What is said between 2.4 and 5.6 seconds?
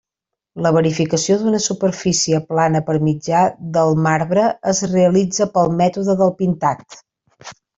plana per mitjà del marbre es realitza